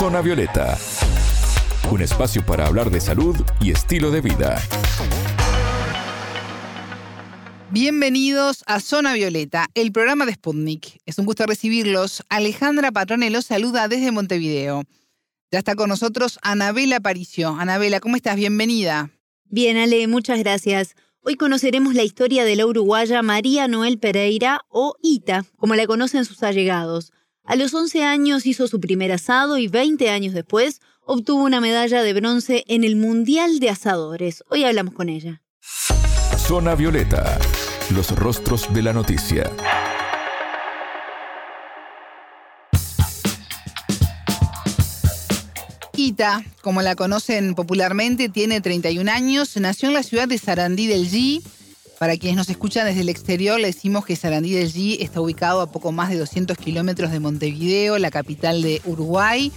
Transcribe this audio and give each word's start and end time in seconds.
Zona 0.00 0.22
Violeta, 0.22 0.78
un 1.90 2.00
espacio 2.00 2.42
para 2.46 2.66
hablar 2.66 2.90
de 2.90 3.02
salud 3.02 3.36
y 3.60 3.70
estilo 3.70 4.10
de 4.10 4.22
vida. 4.22 4.58
Bienvenidos 7.70 8.64
a 8.66 8.80
Zona 8.80 9.12
Violeta, 9.12 9.68
el 9.74 9.92
programa 9.92 10.24
de 10.24 10.32
Sputnik. 10.32 11.02
Es 11.04 11.18
un 11.18 11.26
gusto 11.26 11.44
recibirlos. 11.44 12.24
Alejandra 12.30 12.92
Patrone 12.92 13.28
los 13.28 13.44
saluda 13.44 13.88
desde 13.88 14.10
Montevideo. 14.10 14.84
Ya 15.52 15.58
está 15.58 15.74
con 15.74 15.90
nosotros 15.90 16.38
Anabela 16.40 16.96
Aparicio. 16.96 17.50
Anabela, 17.50 18.00
¿cómo 18.00 18.16
estás? 18.16 18.36
Bienvenida. 18.36 19.10
Bien, 19.50 19.76
Ale, 19.76 20.08
muchas 20.08 20.38
gracias. 20.38 20.94
Hoy 21.20 21.34
conoceremos 21.34 21.94
la 21.94 22.04
historia 22.04 22.46
de 22.46 22.56
la 22.56 22.64
uruguaya 22.64 23.20
María 23.20 23.68
Noel 23.68 23.98
Pereira 23.98 24.62
o 24.70 24.94
Ita, 25.02 25.44
como 25.58 25.74
la 25.74 25.86
conocen 25.86 26.24
sus 26.24 26.42
allegados. 26.42 27.12
A 27.50 27.56
los 27.56 27.74
11 27.74 28.04
años 28.04 28.46
hizo 28.46 28.68
su 28.68 28.78
primer 28.78 29.10
asado 29.10 29.58
y 29.58 29.66
20 29.66 30.08
años 30.08 30.34
después 30.34 30.80
obtuvo 31.04 31.42
una 31.42 31.60
medalla 31.60 32.04
de 32.04 32.12
bronce 32.12 32.62
en 32.68 32.84
el 32.84 32.94
Mundial 32.94 33.58
de 33.58 33.70
Asadores. 33.70 34.44
Hoy 34.50 34.62
hablamos 34.62 34.94
con 34.94 35.08
ella. 35.08 35.42
Zona 36.36 36.76
Violeta, 36.76 37.40
los 37.92 38.12
rostros 38.12 38.72
de 38.72 38.82
la 38.82 38.92
noticia. 38.92 39.50
Ita, 45.96 46.44
como 46.62 46.82
la 46.82 46.94
conocen 46.94 47.56
popularmente, 47.56 48.28
tiene 48.28 48.60
31 48.60 49.10
años, 49.10 49.56
nació 49.56 49.88
en 49.88 49.94
la 49.94 50.04
ciudad 50.04 50.28
de 50.28 50.38
Sarandí 50.38 50.86
del 50.86 51.10
G. 51.10 51.42
Para 52.00 52.16
quienes 52.16 52.38
nos 52.38 52.48
escuchan 52.48 52.86
desde 52.86 53.02
el 53.02 53.10
exterior, 53.10 53.60
le 53.60 53.66
decimos 53.66 54.06
que 54.06 54.16
Sarandí 54.16 54.52
del 54.52 54.72
G 54.72 54.96
está 55.00 55.20
ubicado 55.20 55.60
a 55.60 55.70
poco 55.70 55.92
más 55.92 56.08
de 56.08 56.16
200 56.16 56.56
kilómetros 56.56 57.12
de 57.12 57.20
Montevideo, 57.20 57.98
la 57.98 58.10
capital 58.10 58.62
de 58.62 58.80
Uruguay. 58.86 59.52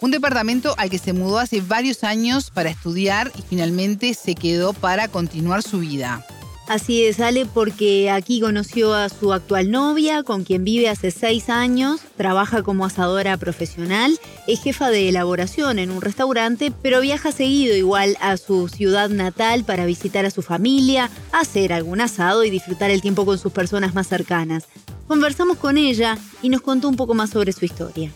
Un 0.00 0.10
departamento 0.10 0.74
al 0.78 0.88
que 0.88 0.96
se 0.96 1.12
mudó 1.12 1.38
hace 1.38 1.60
varios 1.60 2.02
años 2.02 2.50
para 2.50 2.70
estudiar 2.70 3.30
y 3.38 3.42
finalmente 3.42 4.14
se 4.14 4.34
quedó 4.34 4.72
para 4.72 5.08
continuar 5.08 5.62
su 5.62 5.80
vida. 5.80 6.24
Así 6.66 7.04
es, 7.04 7.16
sale 7.16 7.44
porque 7.44 8.10
aquí 8.10 8.40
conoció 8.40 8.94
a 8.94 9.10
su 9.10 9.34
actual 9.34 9.70
novia, 9.70 10.22
con 10.22 10.44
quien 10.44 10.64
vive 10.64 10.88
hace 10.88 11.10
seis 11.10 11.50
años, 11.50 12.00
trabaja 12.16 12.62
como 12.62 12.86
asadora 12.86 13.36
profesional, 13.36 14.12
es 14.48 14.64
jefa 14.64 14.88
de 14.88 15.10
elaboración 15.10 15.78
en 15.78 15.90
un 15.90 16.00
restaurante, 16.00 16.72
pero 16.82 17.02
viaja 17.02 17.32
seguido 17.32 17.76
igual 17.76 18.16
a 18.22 18.38
su 18.38 18.68
ciudad 18.68 19.10
natal 19.10 19.64
para 19.66 19.84
visitar 19.84 20.24
a 20.24 20.30
su 20.30 20.40
familia, 20.40 21.10
hacer 21.34 21.74
algún 21.74 22.00
asado 22.00 22.44
y 22.44 22.50
disfrutar 22.50 22.90
el 22.90 23.02
tiempo 23.02 23.26
con 23.26 23.36
sus 23.36 23.52
personas 23.52 23.94
más 23.94 24.06
cercanas. 24.06 24.66
Conversamos 25.06 25.58
con 25.58 25.76
ella 25.76 26.16
y 26.42 26.48
nos 26.48 26.62
contó 26.62 26.88
un 26.88 26.96
poco 26.96 27.12
más 27.12 27.28
sobre 27.28 27.52
su 27.52 27.66
historia. 27.66 28.08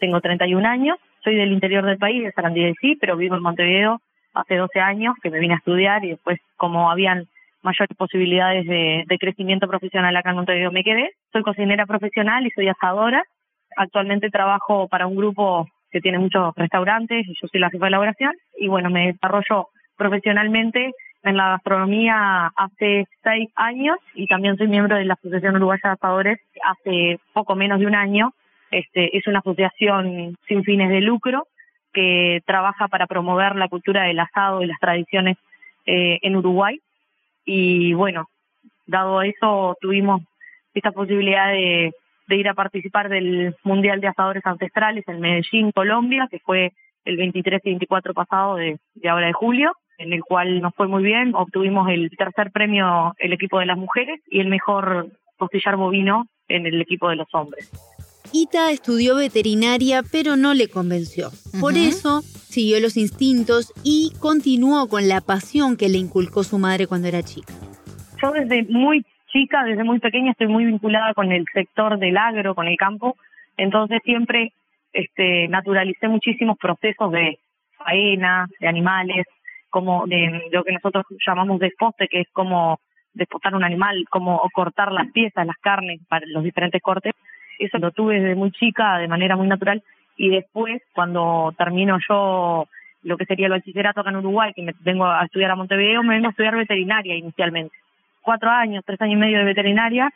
Tengo 0.00 0.20
31 0.20 0.66
años, 0.66 0.98
soy 1.22 1.36
del 1.36 1.52
interior 1.52 1.86
del 1.86 1.98
país, 1.98 2.24
de 2.24 2.32
Sarandí 2.32 2.64
de 2.64 2.74
Sí, 2.80 2.96
pero 3.00 3.16
vivo 3.16 3.36
en 3.36 3.42
Montevideo 3.42 4.02
hace 4.34 4.56
12 4.56 4.80
años 4.80 5.14
que 5.22 5.30
me 5.30 5.38
vine 5.38 5.54
a 5.54 5.58
estudiar 5.58 6.04
y 6.04 6.10
después 6.10 6.40
como 6.56 6.90
habían 6.90 7.28
mayores 7.62 7.96
posibilidades 7.96 8.66
de, 8.66 9.18
crecimiento 9.18 9.68
profesional 9.68 10.16
acá 10.16 10.30
en 10.30 10.36
Montevideo 10.36 10.72
me 10.72 10.84
quedé. 10.84 11.12
Soy 11.32 11.42
cocinera 11.42 11.86
profesional 11.86 12.46
y 12.46 12.50
soy 12.50 12.68
asadora. 12.68 13.24
Actualmente 13.76 14.30
trabajo 14.30 14.88
para 14.88 15.06
un 15.06 15.16
grupo 15.16 15.68
que 15.90 16.00
tiene 16.00 16.18
muchos 16.18 16.54
restaurantes 16.56 17.26
y 17.26 17.34
yo 17.40 17.48
soy 17.48 17.60
la 17.60 17.70
jefa 17.70 17.86
de 17.86 17.88
elaboración. 17.88 18.32
Y 18.58 18.68
bueno, 18.68 18.90
me 18.90 19.12
desarrollo 19.12 19.68
profesionalmente 19.96 20.92
en 21.22 21.36
la 21.36 21.50
gastronomía 21.50 22.50
hace 22.56 23.06
seis 23.22 23.48
años 23.54 23.96
y 24.14 24.26
también 24.26 24.56
soy 24.56 24.66
miembro 24.66 24.96
de 24.96 25.04
la 25.04 25.14
Asociación 25.14 25.56
Uruguaya 25.56 25.80
de 25.84 25.90
Asadores 25.90 26.40
hace 26.64 27.20
poco 27.32 27.54
menos 27.54 27.78
de 27.78 27.86
un 27.86 27.94
año. 27.94 28.32
Este, 28.70 29.16
es 29.16 29.26
una 29.26 29.38
asociación 29.38 30.36
sin 30.48 30.64
fines 30.64 30.88
de 30.88 31.00
lucro 31.00 31.46
que 31.92 32.40
trabaja 32.46 32.88
para 32.88 33.06
promover 33.06 33.54
la 33.54 33.68
cultura 33.68 34.04
del 34.04 34.18
asado 34.18 34.62
y 34.62 34.66
las 34.66 34.80
tradiciones 34.80 35.36
eh, 35.84 36.18
en 36.22 36.36
Uruguay 36.36 36.80
y 37.44 37.94
bueno, 37.94 38.28
dado 38.86 39.22
eso 39.22 39.76
tuvimos 39.80 40.22
esta 40.74 40.92
posibilidad 40.92 41.52
de, 41.52 41.92
ir 42.28 42.48
a 42.48 42.54
participar 42.54 43.10
del 43.10 43.54
Mundial 43.62 44.00
de 44.00 44.08
Asadores 44.08 44.46
Ancestrales 44.46 45.06
en 45.06 45.20
Medellín, 45.20 45.70
Colombia, 45.70 46.28
que 46.30 46.38
fue 46.38 46.72
el 47.04 47.18
23 47.18 47.60
y 47.64 47.70
24 47.70 48.14
pasado 48.14 48.56
de, 48.56 48.78
de 48.94 49.08
ahora 49.08 49.26
de 49.26 49.34
julio, 49.34 49.72
en 49.98 50.14
el 50.14 50.22
cual 50.22 50.62
nos 50.62 50.74
fue 50.74 50.88
muy 50.88 51.02
bien, 51.02 51.34
obtuvimos 51.34 51.90
el 51.90 52.10
tercer 52.16 52.50
premio 52.50 53.14
el 53.18 53.34
equipo 53.34 53.58
de 53.58 53.66
las 53.66 53.76
mujeres 53.76 54.20
y 54.28 54.40
el 54.40 54.48
mejor 54.48 55.08
costillar 55.36 55.76
bovino 55.76 56.26
en 56.48 56.66
el 56.66 56.80
equipo 56.80 57.08
de 57.10 57.16
los 57.16 57.28
hombres. 57.34 57.70
Ita 58.32 58.70
estudió 58.70 59.16
veterinaria, 59.16 60.02
pero 60.10 60.36
no 60.36 60.54
le 60.54 60.68
convenció. 60.68 61.28
Por 61.60 61.74
eso 61.74 62.22
siguió 62.22 62.80
los 62.80 62.96
instintos 62.96 63.72
y 63.84 64.12
continuó 64.20 64.88
con 64.88 65.06
la 65.06 65.20
pasión 65.20 65.76
que 65.76 65.90
le 65.90 65.98
inculcó 65.98 66.42
su 66.42 66.58
madre 66.58 66.86
cuando 66.86 67.08
era 67.08 67.22
chica. 67.22 67.52
Yo 68.22 68.32
desde 68.32 68.62
muy 68.64 69.04
chica, 69.30 69.64
desde 69.64 69.84
muy 69.84 69.98
pequeña, 69.98 70.32
estoy 70.32 70.48
muy 70.48 70.64
vinculada 70.64 71.12
con 71.12 71.30
el 71.30 71.44
sector 71.52 71.98
del 71.98 72.16
agro, 72.16 72.54
con 72.54 72.68
el 72.68 72.76
campo, 72.76 73.16
entonces 73.56 74.00
siempre 74.04 74.52
este, 74.92 75.48
naturalicé 75.48 76.08
muchísimos 76.08 76.56
procesos 76.58 77.12
de 77.12 77.38
faena, 77.76 78.46
de 78.60 78.68
animales, 78.68 79.26
como 79.68 80.06
de 80.06 80.42
lo 80.52 80.64
que 80.64 80.72
nosotros 80.72 81.04
llamamos 81.26 81.58
desposte, 81.58 82.08
que 82.08 82.20
es 82.20 82.28
como 82.32 82.80
despostar 83.12 83.54
un 83.54 83.64
animal, 83.64 84.04
como 84.10 84.40
cortar 84.54 84.90
las 84.90 85.10
piezas, 85.12 85.46
las 85.46 85.56
carnes 85.56 86.00
para 86.08 86.24
los 86.26 86.42
diferentes 86.44 86.80
cortes 86.80 87.12
eso 87.64 87.78
lo 87.78 87.90
tuve 87.90 88.20
desde 88.20 88.34
muy 88.34 88.50
chica 88.52 88.98
de 88.98 89.08
manera 89.08 89.36
muy 89.36 89.46
natural 89.46 89.82
y 90.16 90.28
después 90.28 90.82
cuando 90.94 91.54
termino 91.56 91.98
yo 92.08 92.66
lo 93.02 93.16
que 93.16 93.26
sería 93.26 93.46
el 93.46 93.52
bachillerato 93.52 94.00
acá 94.00 94.10
en 94.10 94.16
Uruguay, 94.16 94.52
que 94.54 94.62
me 94.62 94.74
vengo 94.80 95.06
a 95.06 95.24
estudiar 95.24 95.50
a 95.50 95.56
Montevideo, 95.56 96.02
me 96.02 96.14
vengo 96.14 96.28
a 96.28 96.30
estudiar 96.30 96.56
veterinaria 96.56 97.16
inicialmente. 97.16 97.74
Cuatro 98.20 98.50
años, 98.50 98.84
tres 98.86 99.00
años 99.00 99.14
y 99.14 99.20
medio 99.20 99.38
de 99.38 99.44
veterinaria 99.44 100.12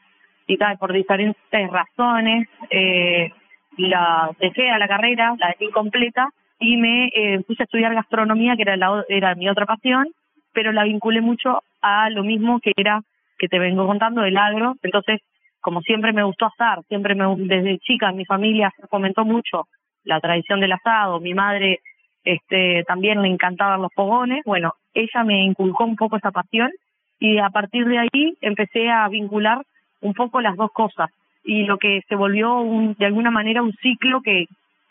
y 0.46 0.56
tal, 0.56 0.78
por 0.78 0.92
diferentes 0.92 1.70
razones 1.70 2.48
eh, 2.70 3.32
la 3.76 4.30
dejé 4.38 4.70
a 4.70 4.78
la 4.78 4.86
carrera, 4.86 5.34
la 5.38 5.48
dejé 5.48 5.64
incompleta 5.66 6.28
y 6.58 6.76
me 6.76 7.08
eh, 7.08 7.42
puse 7.46 7.62
a 7.62 7.64
estudiar 7.64 7.94
gastronomía, 7.94 8.56
que 8.56 8.62
era, 8.62 8.76
la, 8.76 9.04
era 9.08 9.34
mi 9.34 9.48
otra 9.48 9.66
pasión, 9.66 10.06
pero 10.52 10.72
la 10.72 10.84
vinculé 10.84 11.20
mucho 11.20 11.62
a 11.82 12.08
lo 12.10 12.22
mismo 12.22 12.60
que 12.60 12.72
era, 12.76 13.02
que 13.38 13.48
te 13.48 13.58
vengo 13.58 13.86
contando, 13.86 14.24
el 14.24 14.36
agro. 14.36 14.76
Entonces 14.82 15.20
como 15.66 15.80
siempre 15.80 16.12
me 16.12 16.22
gustó 16.22 16.46
asar, 16.46 16.84
siempre 16.86 17.16
me, 17.16 17.24
desde 17.38 17.80
chica 17.80 18.10
en 18.10 18.18
mi 18.18 18.24
familia 18.24 18.72
se 18.80 18.86
fomentó 18.86 19.24
mucho 19.24 19.66
la 20.04 20.20
tradición 20.20 20.60
del 20.60 20.70
asado, 20.70 21.18
mi 21.18 21.34
madre 21.34 21.80
este, 22.22 22.84
también 22.86 23.20
le 23.20 23.26
encantaban 23.26 23.82
los 23.82 23.92
fogones, 23.92 24.44
bueno, 24.46 24.74
ella 24.94 25.24
me 25.24 25.42
inculcó 25.42 25.82
un 25.82 25.96
poco 25.96 26.18
esa 26.18 26.30
pasión 26.30 26.70
y 27.18 27.38
a 27.38 27.50
partir 27.50 27.84
de 27.84 27.98
ahí 27.98 28.36
empecé 28.40 28.88
a 28.88 29.08
vincular 29.08 29.60
un 30.02 30.14
poco 30.14 30.40
las 30.40 30.54
dos 30.54 30.70
cosas 30.70 31.10
y 31.42 31.64
lo 31.64 31.78
que 31.78 32.02
se 32.08 32.14
volvió 32.14 32.60
un, 32.60 32.94
de 32.94 33.06
alguna 33.06 33.32
manera 33.32 33.60
un 33.60 33.72
ciclo 33.82 34.20
que 34.20 34.46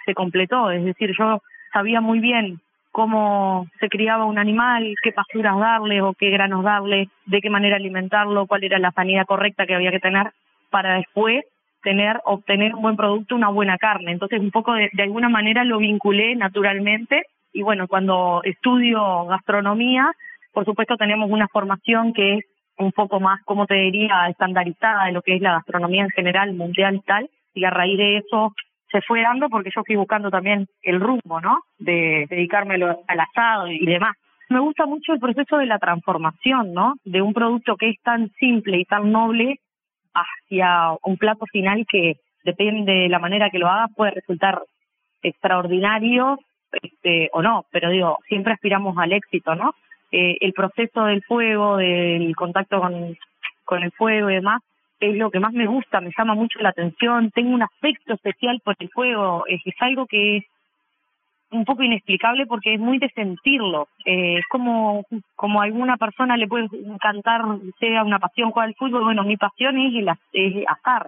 se 0.06 0.14
completó, 0.14 0.72
es 0.72 0.84
decir, 0.84 1.16
yo 1.18 1.42
sabía 1.72 2.02
muy 2.02 2.20
bien 2.20 2.60
cómo 2.92 3.66
se 3.80 3.88
criaba 3.88 4.26
un 4.26 4.40
animal, 4.40 4.94
qué 5.02 5.14
pasturas 5.14 5.58
darle 5.58 6.02
o 6.02 6.14
qué 6.16 6.32
granos 6.32 6.66
darle, 6.66 7.08
de 7.28 7.40
qué 7.40 7.50
manera 7.50 7.78
alimentarlo, 7.78 8.46
cuál 8.46 8.66
era 8.66 8.78
la 8.78 8.92
sanidad 8.92 9.26
correcta 9.26 9.66
que 9.66 9.76
había 9.76 9.92
que 9.92 10.02
tener 10.02 10.34
para 10.76 10.96
después 10.96 11.46
tener, 11.84 12.20
obtener 12.26 12.76
un 12.76 12.82
buen 12.82 12.98
producto, 12.98 13.34
una 13.34 13.48
buena 13.48 13.78
carne. 13.78 14.12
Entonces, 14.12 14.42
un 14.42 14.52
poco 14.52 14.74
de, 14.74 14.90
de 14.92 15.04
alguna 15.04 15.30
manera 15.30 15.64
lo 15.64 15.78
vinculé 15.78 16.36
naturalmente. 16.36 17.24
Y 17.54 17.62
bueno, 17.62 17.88
cuando 17.88 18.42
estudio 18.44 19.24
gastronomía, 19.24 20.12
por 20.52 20.66
supuesto 20.66 20.98
tenemos 20.98 21.32
una 21.32 21.48
formación 21.48 22.12
que 22.12 22.34
es 22.34 22.46
un 22.78 22.92
poco 22.92 23.22
más, 23.22 23.40
como 23.46 23.66
te 23.66 23.76
diría, 23.76 24.28
estandarizada 24.28 25.06
de 25.06 25.14
lo 25.14 25.22
que 25.22 25.36
es 25.36 25.42
la 25.42 25.54
gastronomía 25.54 26.04
en 26.04 26.10
general, 26.10 26.54
mundial 26.56 26.96
y 26.96 27.02
tal. 27.04 27.30
Y 27.54 27.64
a 27.64 27.70
raíz 27.70 27.98
de 27.98 28.18
eso 28.18 28.54
se 28.92 29.00
fue 29.00 29.22
dando 29.22 29.48
porque 29.48 29.70
yo 29.74 29.82
fui 29.86 29.96
buscando 29.96 30.30
también 30.30 30.68
el 30.82 31.00
rumbo, 31.00 31.40
¿no? 31.40 31.60
De 31.80 32.28
dedicarme 32.30 32.76
al 32.76 33.20
asado 33.22 33.70
y 33.70 33.86
demás. 33.86 34.18
Me 34.50 34.60
gusta 34.60 34.86
mucho 34.86 35.14
el 35.14 35.22
proceso 35.22 35.56
de 35.56 35.68
la 35.68 35.80
transformación, 35.80 36.74
¿no? 36.74 36.96
De 37.06 37.22
un 37.22 37.34
producto 37.34 37.78
que 37.78 37.92
es 37.92 38.02
tan 38.04 38.30
simple 38.32 38.78
y 38.80 38.84
tan 38.84 39.10
noble 39.10 39.62
hacia 40.16 40.92
un 41.04 41.18
plato 41.18 41.46
final 41.52 41.86
que 41.90 42.18
depende 42.44 42.92
de 42.92 43.10
la 43.10 43.20
manera 43.20 43.50
que 43.50 43.60
lo 43.60 43.68
haga 43.68 43.88
puede 43.96 44.12
resultar 44.12 44.62
extraordinario 45.22 46.40
este, 46.82 47.30
o 47.34 47.42
no, 47.42 47.66
pero 47.72 47.90
digo, 47.90 48.20
siempre 48.28 48.54
aspiramos 48.54 48.98
al 48.98 49.14
éxito, 49.14 49.56
¿no? 49.56 49.74
Eh, 50.12 50.38
el 50.42 50.54
proceso 50.54 51.06
del 51.06 51.24
fuego, 51.24 51.78
del 51.78 52.36
contacto 52.36 52.80
con, 52.80 53.18
con 53.64 53.84
el 53.84 53.92
fuego 53.92 54.30
y 54.30 54.36
demás, 54.36 54.62
es 55.00 55.16
lo 55.16 55.30
que 55.32 55.40
más 55.40 55.54
me 55.54 55.68
gusta, 55.68 56.02
me 56.02 56.12
llama 56.18 56.36
mucho 56.36 56.60
la 56.60 56.70
atención, 56.70 57.32
tengo 57.32 57.54
un 57.54 57.64
afecto 57.64 58.14
especial 58.14 58.62
por 58.64 58.76
el 58.80 58.90
fuego, 58.90 59.44
es, 59.48 59.62
es 59.66 59.76
algo 59.80 60.06
que 60.06 60.38
es 60.38 60.46
un 61.52 61.66
poco 61.66 61.84
inexplicable 61.84 62.46
porque 62.46 62.74
es 62.74 62.80
muy 62.80 62.98
de 62.98 63.10
sentirlo. 63.10 63.88
Eh, 64.06 64.38
es 64.38 64.46
como, 64.50 65.06
como 65.36 65.62
a 65.62 65.66
alguna 65.66 65.98
persona 65.98 66.38
le 66.38 66.48
puede 66.48 66.68
encantar, 66.86 67.42
sea 67.80 68.04
una 68.04 68.20
pasión 68.20 68.52
jugar 68.52 68.68
al 68.68 68.76
fútbol, 68.76 69.04
bueno, 69.04 69.24
mi 69.24 69.38
pasión 69.38 69.78
es, 69.78 69.94
el, 69.96 70.10
es 70.34 70.68
azar, 70.68 71.08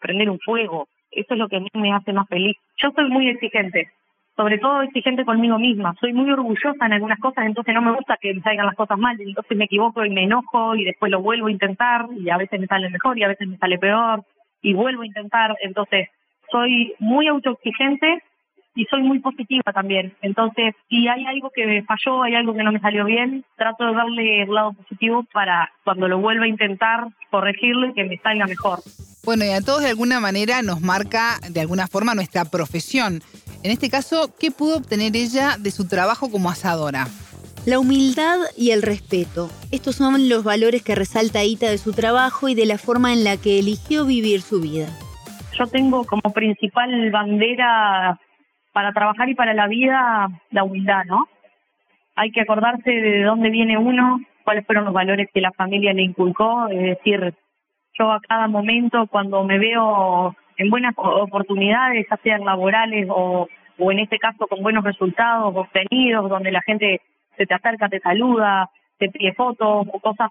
prender 0.00 0.30
un 0.30 0.38
fuego. 0.40 0.88
Eso 1.10 1.34
es 1.34 1.38
lo 1.38 1.48
que 1.48 1.56
a 1.56 1.60
mí 1.60 1.68
me 1.74 1.92
hace 1.92 2.12
más 2.12 2.28
feliz. 2.28 2.56
Yo 2.76 2.90
soy 2.90 3.08
muy 3.08 3.28
exigente, 3.28 3.90
sobre 4.36 4.58
todo 4.58 4.82
exigente 4.82 5.24
conmigo 5.24 5.58
misma. 5.58 5.94
Soy 6.00 6.12
muy 6.12 6.30
orgullosa 6.30 6.86
en 6.86 6.92
algunas 6.92 7.20
cosas, 7.20 7.46
entonces 7.46 7.74
no 7.74 7.82
me 7.82 7.92
gusta 7.92 8.18
que 8.20 8.34
me 8.34 8.42
salgan 8.42 8.66
las 8.66 8.74
cosas 8.74 8.98
mal, 8.98 9.20
entonces 9.20 9.56
me 9.56 9.66
equivoco 9.66 10.04
y 10.04 10.10
me 10.10 10.24
enojo 10.24 10.74
y 10.74 10.84
después 10.84 11.12
lo 11.12 11.20
vuelvo 11.20 11.46
a 11.46 11.52
intentar 11.52 12.06
y 12.18 12.30
a 12.30 12.36
veces 12.36 12.58
me 12.58 12.66
sale 12.66 12.90
mejor 12.90 13.18
y 13.18 13.22
a 13.22 13.28
veces 13.28 13.46
me 13.46 13.58
sale 13.58 13.78
peor 13.78 14.24
y 14.60 14.72
vuelvo 14.72 15.02
a 15.02 15.06
intentar, 15.06 15.56
entonces 15.62 16.08
soy 16.50 16.94
muy 16.98 17.28
autoexigente 17.28 18.22
y 18.74 18.84
soy 18.86 19.02
muy 19.02 19.20
positiva 19.20 19.72
también. 19.72 20.14
Entonces, 20.22 20.74
si 20.88 21.06
hay 21.08 21.24
algo 21.26 21.50
que 21.50 21.66
me 21.66 21.82
falló, 21.84 22.22
hay 22.22 22.34
algo 22.34 22.54
que 22.54 22.62
no 22.62 22.72
me 22.72 22.80
salió 22.80 23.04
bien, 23.04 23.44
trato 23.56 23.84
de 23.86 23.94
darle 23.94 24.42
el 24.42 24.52
lado 24.52 24.72
positivo 24.72 25.24
para 25.32 25.70
cuando 25.84 26.08
lo 26.08 26.18
vuelva 26.18 26.44
a 26.44 26.48
intentar 26.48 27.08
corregirlo 27.30 27.88
y 27.88 27.94
que 27.94 28.04
me 28.04 28.18
salga 28.18 28.46
mejor. 28.46 28.80
Bueno, 29.24 29.44
y 29.44 29.50
a 29.50 29.60
todos 29.60 29.82
de 29.82 29.88
alguna 29.88 30.20
manera 30.20 30.62
nos 30.62 30.80
marca 30.80 31.38
de 31.48 31.60
alguna 31.60 31.86
forma 31.86 32.14
nuestra 32.14 32.44
profesión. 32.44 33.22
En 33.62 33.70
este 33.70 33.88
caso, 33.88 34.34
¿qué 34.38 34.50
pudo 34.50 34.76
obtener 34.76 35.16
ella 35.16 35.56
de 35.58 35.70
su 35.70 35.88
trabajo 35.88 36.30
como 36.30 36.50
asadora? 36.50 37.06
La 37.64 37.78
humildad 37.78 38.36
y 38.58 38.72
el 38.72 38.82
respeto. 38.82 39.48
Estos 39.70 39.96
son 39.96 40.28
los 40.28 40.44
valores 40.44 40.82
que 40.82 40.94
resalta 40.94 41.42
Ita 41.44 41.70
de 41.70 41.78
su 41.78 41.92
trabajo 41.92 42.50
y 42.50 42.54
de 42.54 42.66
la 42.66 42.76
forma 42.76 43.14
en 43.14 43.24
la 43.24 43.38
que 43.38 43.58
eligió 43.58 44.04
vivir 44.04 44.42
su 44.42 44.60
vida. 44.60 44.88
Yo 45.58 45.66
tengo 45.68 46.04
como 46.04 46.32
principal 46.34 47.10
bandera 47.10 48.20
para 48.74 48.92
trabajar 48.92 49.28
y 49.28 49.36
para 49.36 49.54
la 49.54 49.68
vida 49.68 50.28
la 50.50 50.64
humildad, 50.64 51.04
¿no? 51.06 51.28
Hay 52.16 52.32
que 52.32 52.40
acordarse 52.40 52.90
de 52.90 53.22
dónde 53.22 53.48
viene 53.50 53.78
uno, 53.78 54.18
cuáles 54.42 54.66
fueron 54.66 54.84
los 54.84 54.92
valores 54.92 55.28
que 55.32 55.40
la 55.40 55.52
familia 55.52 55.92
le 55.92 56.02
inculcó, 56.02 56.66
es 56.68 56.82
decir, 56.82 57.34
yo 57.96 58.10
a 58.10 58.20
cada 58.20 58.48
momento 58.48 59.06
cuando 59.06 59.44
me 59.44 59.58
veo 59.60 60.34
en 60.56 60.70
buenas 60.70 60.94
oportunidades, 60.96 62.04
ya 62.10 62.16
sean 62.16 62.44
laborales 62.44 63.06
o, 63.08 63.46
o 63.78 63.92
en 63.92 64.00
este 64.00 64.18
caso 64.18 64.48
con 64.48 64.60
buenos 64.60 64.82
resultados 64.82 65.54
obtenidos, 65.54 66.28
donde 66.28 66.50
la 66.50 66.62
gente 66.62 67.00
se 67.36 67.46
te 67.46 67.54
acerca, 67.54 67.88
te 67.88 68.00
saluda, 68.00 68.70
te 68.98 69.08
pide 69.08 69.34
fotos 69.34 69.86
o 69.88 70.00
cosas 70.00 70.30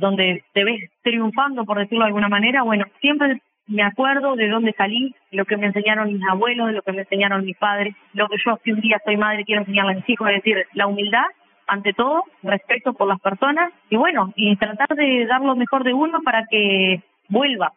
donde 0.00 0.42
te 0.54 0.64
ves 0.64 0.90
triunfando, 1.02 1.66
por 1.66 1.78
decirlo 1.78 2.04
de 2.04 2.08
alguna 2.08 2.30
manera, 2.30 2.62
bueno, 2.62 2.86
siempre 3.02 3.42
me 3.72 3.82
acuerdo 3.82 4.36
de 4.36 4.48
dónde 4.48 4.74
salí, 4.76 5.14
lo 5.30 5.44
que 5.46 5.56
me 5.56 5.66
enseñaron 5.66 6.12
mis 6.12 6.22
abuelos, 6.28 6.68
de 6.68 6.74
lo 6.74 6.82
que 6.82 6.92
me 6.92 7.02
enseñaron 7.02 7.44
mis 7.44 7.56
padres, 7.56 7.94
lo 8.12 8.28
que 8.28 8.36
yo 8.44 8.58
si 8.62 8.72
un 8.72 8.80
día 8.80 9.00
soy 9.04 9.16
madre 9.16 9.44
quiero 9.44 9.62
enseñarle 9.62 9.92
a 9.92 9.96
mis 9.96 10.08
hijos, 10.08 10.28
es 10.28 10.36
decir, 10.36 10.66
la 10.74 10.86
humildad 10.86 11.24
ante 11.66 11.94
todo, 11.94 12.24
respeto 12.42 12.92
por 12.92 13.08
las 13.08 13.20
personas 13.20 13.72
y 13.88 13.96
bueno, 13.96 14.32
y 14.36 14.56
tratar 14.56 14.94
de 14.94 15.26
dar 15.26 15.40
lo 15.40 15.56
mejor 15.56 15.84
de 15.84 15.94
uno 15.94 16.20
para 16.22 16.44
que 16.50 17.02
vuelva. 17.28 17.72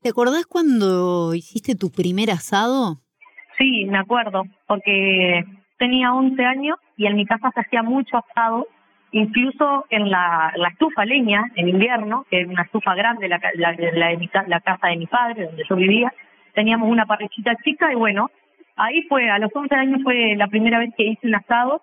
¿Te 0.00 0.08
acordás 0.08 0.46
cuando 0.46 1.34
hiciste 1.34 1.74
tu 1.74 1.90
primer 1.90 2.30
asado? 2.30 3.00
Sí, 3.58 3.86
me 3.86 3.98
acuerdo, 3.98 4.44
porque 4.68 5.44
tenía 5.78 6.12
11 6.12 6.44
años 6.44 6.78
y 6.96 7.06
en 7.06 7.16
mi 7.16 7.26
casa 7.26 7.50
se 7.52 7.60
hacía 7.60 7.82
mucho 7.82 8.18
asado 8.18 8.68
incluso 9.14 9.86
en 9.90 10.10
la, 10.10 10.52
estufa 10.70 11.04
leña 11.04 11.44
en 11.54 11.68
invierno, 11.68 12.26
que 12.28 12.40
es 12.40 12.48
una 12.48 12.62
estufa 12.62 12.94
grande, 12.96 13.28
la, 13.28 13.40
la, 13.54 13.72
la, 14.46 14.60
casa 14.60 14.88
de 14.88 14.96
mi 14.96 15.06
padre, 15.06 15.46
donde 15.46 15.62
yo 15.68 15.76
vivía, 15.76 16.12
teníamos 16.52 16.88
una 16.88 17.06
parrillita 17.06 17.54
chica 17.62 17.92
y 17.92 17.94
bueno, 17.94 18.28
ahí 18.76 19.02
fue, 19.02 19.30
a 19.30 19.38
los 19.38 19.54
11 19.54 19.74
años 19.74 20.02
fue 20.02 20.34
la 20.34 20.48
primera 20.48 20.80
vez 20.80 20.90
que 20.96 21.04
hice 21.04 21.28
un 21.28 21.36
asado 21.36 21.80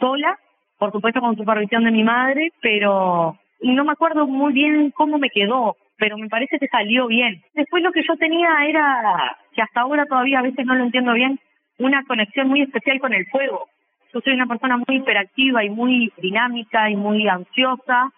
sola, 0.00 0.36
por 0.76 0.90
supuesto 0.90 1.20
con 1.20 1.36
supervisión 1.36 1.84
de 1.84 1.92
mi 1.92 2.02
madre, 2.02 2.52
pero 2.60 3.38
no 3.60 3.84
me 3.84 3.92
acuerdo 3.92 4.26
muy 4.26 4.52
bien 4.52 4.90
cómo 4.90 5.18
me 5.18 5.30
quedó, 5.30 5.76
pero 5.98 6.18
me 6.18 6.28
parece 6.28 6.58
que 6.58 6.66
salió 6.66 7.06
bien. 7.06 7.42
Después 7.54 7.84
lo 7.84 7.92
que 7.92 8.02
yo 8.02 8.16
tenía 8.16 8.66
era, 8.66 9.36
que 9.54 9.62
hasta 9.62 9.82
ahora 9.82 10.04
todavía 10.06 10.40
a 10.40 10.42
veces 10.42 10.66
no 10.66 10.74
lo 10.74 10.82
entiendo 10.82 11.12
bien, 11.12 11.38
una 11.78 12.02
conexión 12.06 12.48
muy 12.48 12.62
especial 12.62 12.98
con 12.98 13.12
el 13.12 13.24
fuego 13.26 13.68
yo 14.12 14.20
soy 14.20 14.34
una 14.34 14.46
persona 14.46 14.76
muy 14.76 14.96
hiperactiva 14.96 15.64
y 15.64 15.70
muy 15.70 16.12
dinámica 16.20 16.90
y 16.90 16.96
muy 16.96 17.28
ansiosa 17.28 18.12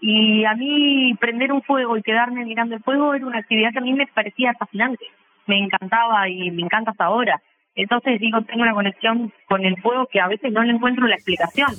y 0.00 0.44
a 0.44 0.54
mí 0.54 1.14
prender 1.20 1.52
un 1.52 1.62
fuego 1.62 1.96
y 1.96 2.02
quedarme 2.02 2.44
mirando 2.44 2.76
el 2.76 2.82
fuego 2.82 3.14
era 3.14 3.26
una 3.26 3.38
actividad 3.38 3.72
que 3.72 3.78
a 3.78 3.82
mí 3.82 3.92
me 3.92 4.06
parecía 4.06 4.54
fascinante, 4.58 5.04
me 5.46 5.58
encantaba 5.58 6.28
y 6.28 6.50
me 6.50 6.62
encanta 6.62 6.92
hasta 6.92 7.06
ahora. 7.06 7.42
Entonces 7.74 8.20
digo, 8.20 8.42
tengo 8.42 8.62
una 8.62 8.74
conexión 8.74 9.32
con 9.48 9.64
el 9.64 9.80
fuego 9.80 10.06
que 10.12 10.20
a 10.20 10.28
veces 10.28 10.52
no 10.52 10.62
le 10.62 10.72
encuentro 10.72 11.06
la 11.06 11.14
explicación. 11.14 11.70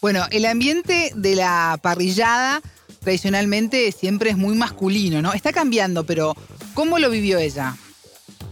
Bueno, 0.00 0.20
el 0.32 0.46
ambiente 0.46 1.10
de 1.14 1.36
la 1.36 1.78
parrillada 1.82 2.60
tradicionalmente 3.02 3.90
siempre 3.92 4.30
es 4.30 4.36
muy 4.36 4.56
masculino, 4.56 5.22
¿no? 5.22 5.32
Está 5.32 5.52
cambiando, 5.52 6.04
pero 6.06 6.34
¿cómo 6.74 6.98
lo 6.98 7.10
vivió 7.10 7.38
ella? 7.38 7.74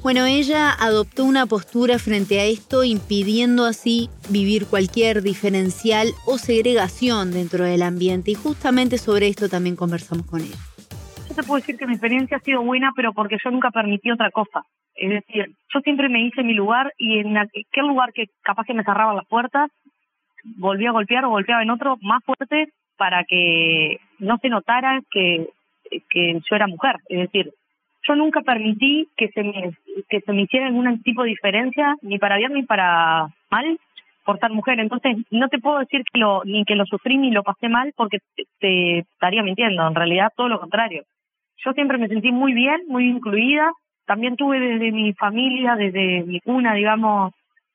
Bueno, 0.02 0.24
ella 0.24 0.70
adoptó 0.72 1.24
una 1.24 1.46
postura 1.46 1.98
frente 1.98 2.40
a 2.40 2.44
esto, 2.44 2.84
impidiendo 2.84 3.66
así 3.66 4.08
vivir 4.30 4.66
cualquier 4.66 5.22
diferencial 5.22 6.08
o 6.26 6.38
segregación 6.38 7.32
dentro 7.32 7.64
del 7.64 7.82
ambiente. 7.82 8.30
Y 8.30 8.34
justamente 8.34 8.96
sobre 8.96 9.28
esto 9.28 9.48
también 9.48 9.76
conversamos 9.76 10.26
con 10.26 10.40
ella. 10.40 10.56
Yo 11.28 11.34
te 11.34 11.42
puedo 11.42 11.60
decir 11.60 11.76
que 11.76 11.86
mi 11.86 11.92
experiencia 11.92 12.38
ha 12.38 12.40
sido 12.40 12.62
buena, 12.62 12.92
pero 12.96 13.12
porque 13.12 13.36
yo 13.44 13.50
nunca 13.50 13.70
permití 13.70 14.10
otra 14.10 14.30
cosa. 14.30 14.64
Es 14.94 15.10
decir, 15.10 15.54
yo 15.72 15.80
siempre 15.80 16.08
me 16.08 16.22
hice 16.24 16.42
mi 16.42 16.54
lugar 16.54 16.92
y 16.98 17.18
en 17.18 17.36
aquel 17.36 17.86
lugar 17.86 18.12
que 18.12 18.26
capaz 18.42 18.64
que 18.64 18.74
me 18.74 18.84
cerraba 18.84 19.14
las 19.14 19.26
puertas, 19.26 19.70
volvía 20.44 20.90
a 20.90 20.92
golpear 20.92 21.24
o 21.24 21.30
golpeaba 21.30 21.62
en 21.62 21.70
otro 21.70 21.96
más 22.02 22.22
fuerte 22.24 22.72
para 22.96 23.24
que 23.24 23.98
no 24.18 24.38
se 24.38 24.48
notara 24.48 25.00
que, 25.10 25.48
que 26.10 26.40
yo 26.48 26.56
era 26.56 26.66
mujer. 26.66 26.96
Es 27.08 27.20
decir, 27.20 27.52
yo 28.06 28.16
nunca 28.16 28.40
permití 28.42 29.08
que 29.16 29.28
se 29.28 29.42
me 29.42 29.72
que 30.08 30.20
se 30.20 30.32
me 30.32 30.42
hiciera 30.42 30.70
ningún 30.70 31.02
tipo 31.02 31.22
de 31.22 31.30
diferencia 31.30 31.96
ni 32.02 32.18
para 32.18 32.36
bien 32.36 32.54
ni 32.54 32.62
para 32.62 33.28
mal 33.50 33.78
por 34.24 34.38
ser 34.38 34.50
mujer. 34.50 34.80
Entonces 34.80 35.16
no 35.30 35.48
te 35.48 35.58
puedo 35.58 35.78
decir 35.78 36.02
que 36.10 36.18
lo 36.18 36.42
ni 36.44 36.64
que 36.64 36.76
lo 36.76 36.86
sufrí 36.86 37.18
ni 37.18 37.30
lo 37.30 37.42
pasé 37.42 37.68
mal 37.68 37.92
porque 37.96 38.18
te, 38.58 38.98
estaría 38.98 39.42
mintiendo. 39.42 39.86
En 39.86 39.94
realidad 39.94 40.32
todo 40.36 40.48
lo 40.48 40.60
contrario. 40.60 41.04
Yo 41.64 41.72
siempre 41.72 41.98
me 41.98 42.08
sentí 42.08 42.32
muy 42.32 42.54
bien 42.54 42.80
muy 42.88 43.08
incluida. 43.08 43.70
También 44.06 44.36
tuve 44.36 44.58
desde 44.58 44.92
mi 44.92 45.12
familia 45.14 45.76
desde 45.76 46.24
mi 46.24 46.40
cuna 46.40 46.74
digamos 46.74 47.32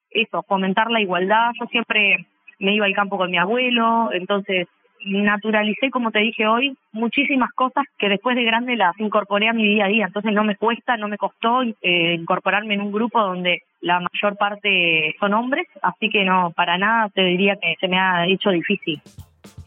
eso 0.09 0.43
fomentar 0.43 0.89
la 0.89 1.01
igualdad. 1.01 1.51
Yo 1.59 1.67
siempre 1.67 2.25
me 2.59 2.73
iba 2.73 2.85
al 2.85 2.95
campo 2.95 3.17
con 3.17 3.29
mi 3.29 3.37
abuelo 3.37 4.09
entonces 4.11 4.67
naturalicé, 5.05 5.89
como 5.91 6.11
te 6.11 6.19
dije 6.19 6.47
hoy, 6.47 6.75
muchísimas 6.91 7.51
cosas 7.53 7.85
que 7.97 8.09
después 8.09 8.35
de 8.35 8.43
grande 8.43 8.75
las 8.75 8.99
incorporé 8.99 9.49
a 9.49 9.53
mi 9.53 9.67
día 9.67 9.85
a 9.85 9.89
día. 9.89 10.05
Entonces 10.07 10.33
no 10.33 10.43
me 10.43 10.55
cuesta, 10.55 10.97
no 10.97 11.07
me 11.07 11.17
costó 11.17 11.61
eh, 11.63 12.15
incorporarme 12.19 12.73
en 12.73 12.81
un 12.81 12.91
grupo 12.91 13.21
donde 13.21 13.63
la 13.81 13.99
mayor 13.99 14.37
parte 14.37 15.15
son 15.19 15.33
hombres, 15.33 15.67
así 15.81 16.09
que 16.09 16.25
no, 16.25 16.51
para 16.55 16.77
nada 16.77 17.09
te 17.09 17.23
diría 17.23 17.55
que 17.55 17.75
se 17.79 17.87
me 17.87 17.99
ha 17.99 18.25
hecho 18.27 18.49
difícil. 18.49 19.01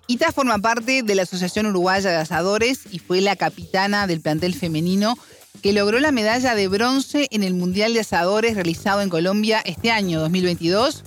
Ita 0.09 0.33
forma 0.33 0.59
parte 0.59 1.03
de 1.03 1.15
la 1.15 1.23
Asociación 1.23 1.67
Uruguaya 1.67 2.11
de 2.11 2.17
Asadores 2.17 2.93
y 2.93 2.99
fue 2.99 3.21
la 3.21 3.37
capitana 3.37 4.07
del 4.07 4.23
plantel 4.23 4.55
femenino 4.55 5.15
que 5.63 5.73
logró 5.73 5.99
la 5.99 6.13
medalla 6.13 6.55
de 6.55 6.69
bronce 6.69 7.29
en 7.31 7.43
el 7.43 7.55
Mundial 7.55 7.93
de 7.93 8.01
Asadores 8.01 8.55
realizado 8.55 9.03
en 9.03 9.11
Colombia 9.11 9.61
este 9.65 9.91
año 9.91 10.21
2022 10.21 11.05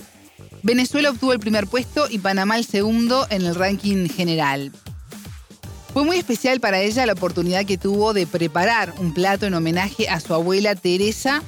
Venezuela 0.62 1.10
obtuvo 1.10 1.32
el 1.32 1.40
primer 1.40 1.66
puesto 1.66 2.06
y 2.08 2.18
Panamá 2.18 2.56
el 2.56 2.64
segundo 2.64 3.26
en 3.30 3.42
el 3.42 3.54
ranking 3.54 4.08
general. 4.08 4.72
Fue 5.92 6.04
muy 6.04 6.16
especial 6.16 6.60
para 6.60 6.80
ella 6.80 7.04
la 7.04 7.12
oportunidad 7.12 7.66
que 7.66 7.78
tuvo 7.78 8.14
de 8.14 8.26
preparar 8.26 8.94
un 8.98 9.12
plato 9.12 9.46
en 9.46 9.54
homenaje 9.54 10.08
a 10.08 10.20
su 10.20 10.32
abuela 10.32 10.74
Teresa. 10.74 11.42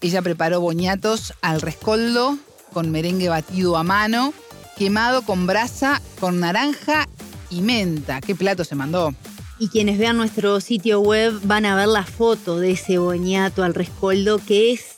Ella 0.00 0.20
preparó 0.20 0.60
boñatos 0.60 1.32
al 1.40 1.60
rescoldo 1.62 2.36
con 2.72 2.90
merengue 2.90 3.28
batido 3.28 3.76
a 3.76 3.84
mano, 3.84 4.34
quemado 4.76 5.22
con 5.22 5.46
brasa, 5.46 6.02
con 6.20 6.40
naranja 6.40 7.06
y 7.48 7.62
menta. 7.62 8.20
¿Qué 8.20 8.34
plato 8.34 8.64
se 8.64 8.74
mandó? 8.74 9.14
Y 9.58 9.68
quienes 9.68 9.98
vean 9.98 10.16
nuestro 10.16 10.60
sitio 10.60 11.00
web 11.00 11.40
van 11.44 11.64
a 11.64 11.76
ver 11.76 11.86
la 11.86 12.04
foto 12.04 12.58
de 12.58 12.72
ese 12.72 12.98
boñato 12.98 13.62
al 13.62 13.72
rescoldo 13.72 14.40
que 14.44 14.72
es 14.72 14.93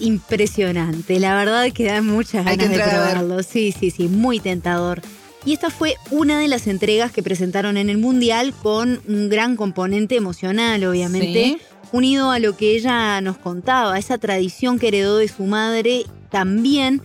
impresionante. 0.00 1.18
La 1.20 1.36
verdad 1.36 1.70
que 1.72 1.84
da 1.84 2.02
muchas 2.02 2.44
ganas 2.44 2.70
de 2.70 2.76
probarlo. 2.76 3.42
Sí, 3.42 3.72
sí, 3.72 3.90
sí, 3.90 4.08
muy 4.08 4.40
tentador. 4.40 5.02
Y 5.46 5.52
esta 5.52 5.68
fue 5.70 5.96
una 6.10 6.38
de 6.38 6.48
las 6.48 6.66
entregas 6.66 7.12
que 7.12 7.22
presentaron 7.22 7.76
en 7.76 7.90
el 7.90 7.98
Mundial 7.98 8.54
con 8.62 9.02
un 9.06 9.28
gran 9.28 9.56
componente 9.56 10.16
emocional, 10.16 10.82
obviamente, 10.84 11.58
unido 11.92 12.30
a 12.30 12.38
lo 12.38 12.56
que 12.56 12.74
ella 12.76 13.20
nos 13.20 13.36
contaba, 13.36 13.98
esa 13.98 14.16
tradición 14.16 14.78
que 14.78 14.88
heredó 14.88 15.18
de 15.18 15.28
su 15.28 15.44
madre, 15.44 16.06
también 16.30 17.02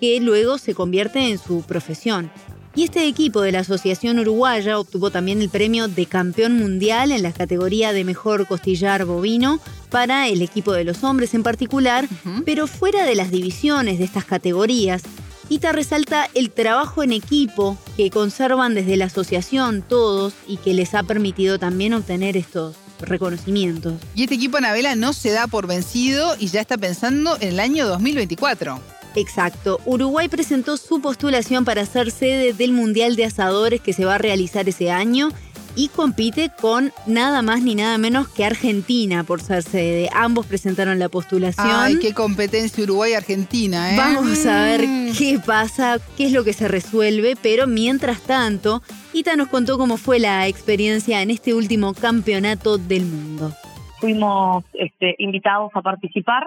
que 0.00 0.20
luego 0.20 0.58
se 0.58 0.74
convierte 0.74 1.30
en 1.30 1.38
su 1.38 1.62
profesión. 1.62 2.30
Y 2.74 2.84
este 2.84 3.06
equipo 3.06 3.40
de 3.40 3.52
la 3.52 3.60
Asociación 3.60 4.18
Uruguaya 4.18 4.78
obtuvo 4.78 5.10
también 5.10 5.40
el 5.40 5.48
premio 5.48 5.88
de 5.88 6.04
campeón 6.04 6.58
mundial 6.58 7.10
en 7.10 7.22
la 7.22 7.32
categoría 7.32 7.94
de 7.94 8.04
mejor 8.04 8.46
costillar 8.46 9.06
bovino 9.06 9.60
para 9.96 10.28
el 10.28 10.42
equipo 10.42 10.74
de 10.74 10.84
los 10.84 11.02
hombres 11.04 11.32
en 11.32 11.42
particular, 11.42 12.06
pero 12.44 12.66
fuera 12.66 13.06
de 13.06 13.14
las 13.14 13.30
divisiones 13.30 13.98
de 13.98 14.04
estas 14.04 14.26
categorías, 14.26 15.00
Ita 15.48 15.72
resalta 15.72 16.28
el 16.34 16.50
trabajo 16.50 17.02
en 17.02 17.12
equipo 17.12 17.78
que 17.96 18.10
conservan 18.10 18.74
desde 18.74 18.98
la 18.98 19.06
asociación 19.06 19.80
todos 19.80 20.34
y 20.46 20.58
que 20.58 20.74
les 20.74 20.94
ha 20.94 21.02
permitido 21.02 21.58
también 21.58 21.94
obtener 21.94 22.36
estos 22.36 22.76
reconocimientos. 23.00 23.94
Y 24.14 24.24
este 24.24 24.34
equipo 24.34 24.58
Anabela 24.58 24.96
no 24.96 25.14
se 25.14 25.30
da 25.30 25.46
por 25.46 25.66
vencido 25.66 26.36
y 26.38 26.48
ya 26.48 26.60
está 26.60 26.76
pensando 26.76 27.38
en 27.40 27.54
el 27.54 27.60
año 27.60 27.86
2024. 27.88 28.78
Exacto. 29.14 29.80
Uruguay 29.86 30.28
presentó 30.28 30.76
su 30.76 31.00
postulación 31.00 31.64
para 31.64 31.86
ser 31.86 32.10
sede 32.10 32.52
del 32.52 32.72
Mundial 32.72 33.16
de 33.16 33.24
Asadores 33.24 33.80
que 33.80 33.94
se 33.94 34.04
va 34.04 34.16
a 34.16 34.18
realizar 34.18 34.68
ese 34.68 34.90
año 34.90 35.30
y 35.76 35.88
compite 35.88 36.50
con 36.60 36.90
nada 37.06 37.42
más 37.42 37.62
ni 37.62 37.74
nada 37.74 37.98
menos 37.98 38.28
que 38.28 38.44
Argentina 38.44 39.22
por 39.24 39.40
ser 39.42 39.62
sede. 39.62 40.08
Ambos 40.12 40.46
presentaron 40.46 40.98
la 40.98 41.08
postulación. 41.08 41.68
Ay, 41.70 41.98
qué 42.00 42.14
competencia 42.14 42.82
Uruguay-Argentina, 42.84 43.92
¿eh? 43.92 43.96
Vamos 43.96 44.44
a 44.46 44.62
ver 44.64 44.86
Mm. 44.86 45.12
qué 45.16 45.38
pasa, 45.44 45.98
qué 46.16 46.26
es 46.26 46.32
lo 46.32 46.42
que 46.44 46.52
se 46.54 46.66
resuelve, 46.66 47.34
pero 47.42 47.66
mientras 47.66 48.22
tanto, 48.22 48.82
Ita 49.12 49.36
nos 49.36 49.48
contó 49.48 49.78
cómo 49.78 49.96
fue 49.96 50.18
la 50.18 50.46
experiencia 50.48 51.22
en 51.22 51.30
este 51.30 51.54
último 51.54 51.94
campeonato 51.94 52.76
del 52.78 53.04
mundo. 53.04 53.52
Fuimos 54.00 54.64
este, 54.74 55.14
invitados 55.18 55.70
a 55.74 55.82
participar, 55.82 56.44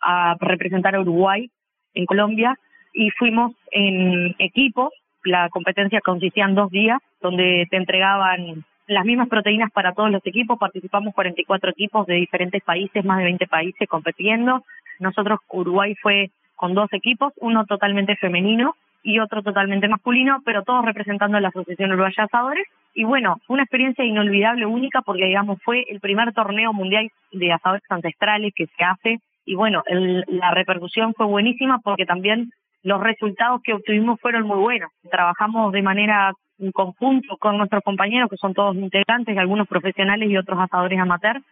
a 0.00 0.36
representar 0.40 0.94
a 0.94 1.00
Uruguay 1.00 1.50
en 1.94 2.06
Colombia 2.06 2.56
y 2.94 3.10
fuimos 3.18 3.52
en 3.72 4.34
equipos. 4.38 4.90
La 5.26 5.48
competencia 5.48 6.00
consistía 6.00 6.44
en 6.44 6.54
dos 6.54 6.70
días, 6.70 7.00
donde 7.20 7.66
te 7.68 7.76
entregaban 7.76 8.64
las 8.86 9.04
mismas 9.04 9.28
proteínas 9.28 9.72
para 9.72 9.92
todos 9.92 10.08
los 10.10 10.24
equipos. 10.24 10.56
Participamos 10.56 11.14
44 11.14 11.70
equipos 11.70 12.06
de 12.06 12.14
diferentes 12.14 12.62
países, 12.62 13.04
más 13.04 13.18
de 13.18 13.24
20 13.24 13.46
países 13.48 13.88
compitiendo. 13.88 14.62
Nosotros, 15.00 15.40
Uruguay 15.50 15.96
fue 16.00 16.30
con 16.54 16.74
dos 16.74 16.92
equipos, 16.92 17.32
uno 17.40 17.66
totalmente 17.66 18.14
femenino 18.14 18.76
y 19.02 19.18
otro 19.18 19.42
totalmente 19.42 19.88
masculino, 19.88 20.40
pero 20.44 20.62
todos 20.62 20.84
representando 20.84 21.36
a 21.36 21.40
la 21.40 21.48
Asociación 21.48 21.90
Uruguaya 21.90 22.28
de. 22.30 22.64
Y 22.94 23.02
bueno, 23.02 23.38
fue 23.46 23.54
una 23.54 23.64
experiencia 23.64 24.04
inolvidable, 24.04 24.64
única, 24.64 25.02
porque 25.02 25.26
digamos 25.26 25.58
fue 25.64 25.84
el 25.88 25.98
primer 25.98 26.32
torneo 26.32 26.72
mundial 26.72 27.10
de 27.32 27.52
asadores 27.52 27.82
ancestrales 27.90 28.54
que 28.54 28.66
se 28.66 28.84
hace. 28.84 29.18
Y 29.44 29.56
bueno, 29.56 29.82
el- 29.86 30.24
la 30.28 30.52
repercusión 30.52 31.14
fue 31.14 31.26
buenísima 31.26 31.80
porque 31.80 32.06
también 32.06 32.50
los 32.86 33.00
resultados 33.00 33.60
que 33.64 33.72
obtuvimos 33.72 34.20
fueron 34.20 34.46
muy 34.46 34.58
buenos. 34.58 34.92
Trabajamos 35.10 35.72
de 35.72 35.82
manera 35.82 36.32
en 36.60 36.70
conjunto 36.70 37.36
con 37.36 37.58
nuestros 37.58 37.82
compañeros, 37.82 38.30
que 38.30 38.36
son 38.36 38.54
todos 38.54 38.76
integrantes, 38.76 39.36
algunos 39.36 39.66
profesionales 39.66 40.30
y 40.30 40.36
otros 40.36 40.56
asadores 40.60 40.96
amateur, 41.00 41.42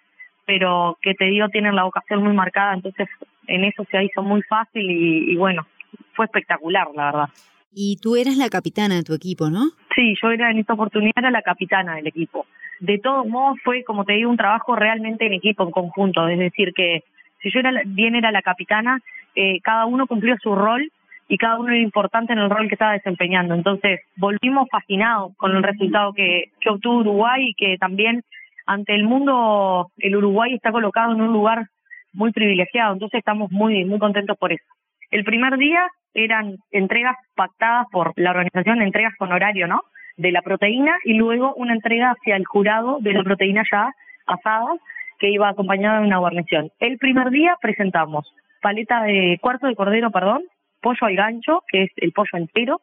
pero 0.46 0.96
que 1.02 1.14
te 1.14 1.24
digo, 1.24 1.48
tienen 1.48 1.74
la 1.74 1.82
vocación 1.82 2.22
muy 2.22 2.32
marcada, 2.34 2.74
entonces 2.74 3.08
en 3.48 3.64
eso 3.64 3.84
se 3.90 4.04
hizo 4.04 4.22
muy 4.22 4.42
fácil 4.42 4.88
y, 4.88 5.32
y 5.32 5.36
bueno, 5.36 5.66
fue 6.14 6.26
espectacular, 6.26 6.86
la 6.94 7.06
verdad. 7.06 7.28
Y 7.72 7.96
tú 8.00 8.14
eras 8.14 8.36
la 8.36 8.48
capitana 8.48 8.94
de 8.94 9.02
tu 9.02 9.12
equipo, 9.12 9.50
¿no? 9.50 9.70
Sí, 9.96 10.14
yo 10.22 10.30
era 10.30 10.52
en 10.52 10.58
esta 10.58 10.74
oportunidad 10.74 11.14
era 11.16 11.32
la 11.32 11.42
capitana 11.42 11.96
del 11.96 12.06
equipo. 12.06 12.46
De 12.78 13.00
todos 13.00 13.26
modos 13.26 13.58
fue, 13.64 13.82
como 13.82 14.04
te 14.04 14.12
digo, 14.12 14.30
un 14.30 14.36
trabajo 14.36 14.76
realmente 14.76 15.26
en 15.26 15.32
equipo, 15.32 15.64
en 15.64 15.72
conjunto. 15.72 16.28
Es 16.28 16.38
decir, 16.38 16.72
que 16.74 17.02
si 17.42 17.50
yo 17.50 17.58
era 17.58 17.72
bien 17.86 18.14
era 18.14 18.30
la 18.30 18.42
capitana, 18.42 19.00
eh, 19.34 19.60
cada 19.62 19.86
uno 19.86 20.06
cumplió 20.06 20.36
su 20.40 20.54
rol 20.54 20.92
y 21.28 21.38
cada 21.38 21.58
uno 21.58 21.70
era 21.70 21.78
importante 21.80 22.32
en 22.32 22.38
el 22.38 22.50
rol 22.50 22.68
que 22.68 22.74
estaba 22.74 22.92
desempeñando. 22.92 23.54
Entonces 23.54 24.00
volvimos 24.16 24.68
fascinados 24.70 25.32
con 25.36 25.56
el 25.56 25.62
resultado 25.62 26.12
que, 26.12 26.52
que 26.60 26.70
obtuvo 26.70 26.98
Uruguay 26.98 27.48
y 27.48 27.54
que 27.54 27.78
también 27.78 28.22
ante 28.66 28.94
el 28.94 29.04
mundo 29.04 29.90
el 29.98 30.16
Uruguay 30.16 30.54
está 30.54 30.72
colocado 30.72 31.12
en 31.12 31.20
un 31.20 31.32
lugar 31.32 31.66
muy 32.12 32.32
privilegiado. 32.32 32.92
Entonces 32.92 33.18
estamos 33.18 33.50
muy 33.50 33.84
muy 33.84 33.98
contentos 33.98 34.36
por 34.38 34.52
eso. 34.52 34.64
El 35.10 35.24
primer 35.24 35.56
día 35.56 35.86
eran 36.14 36.56
entregas 36.70 37.16
pactadas 37.34 37.86
por 37.90 38.12
la 38.16 38.30
organización, 38.30 38.82
entregas 38.82 39.14
con 39.18 39.32
horario, 39.32 39.66
¿no? 39.66 39.82
De 40.16 40.30
la 40.30 40.42
proteína 40.42 40.92
y 41.04 41.14
luego 41.14 41.54
una 41.54 41.74
entrega 41.74 42.12
hacia 42.12 42.36
el 42.36 42.44
jurado 42.44 42.98
de 43.00 43.12
la 43.12 43.22
proteína 43.24 43.64
ya 43.70 43.92
asada 44.26 44.74
que 45.18 45.30
iba 45.30 45.48
acompañada 45.48 46.00
de 46.00 46.06
una 46.06 46.18
guarnición. 46.18 46.70
El 46.78 46.98
primer 46.98 47.30
día 47.30 47.56
presentamos 47.60 48.32
paleta 48.62 49.02
de 49.02 49.38
cuarto 49.40 49.66
de 49.66 49.76
cordero, 49.76 50.10
perdón, 50.10 50.42
pollo 50.84 51.06
al 51.06 51.16
gancho, 51.16 51.62
que 51.66 51.84
es 51.84 51.90
el 51.96 52.12
pollo 52.12 52.34
entero, 52.34 52.82